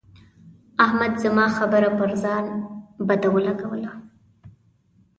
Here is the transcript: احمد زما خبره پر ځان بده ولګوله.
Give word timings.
احمد 0.85 1.13
زما 1.23 1.45
خبره 1.57 1.89
پر 1.97 2.09
ځان 2.23 2.45
بده 3.07 3.29
ولګوله. 3.31 3.91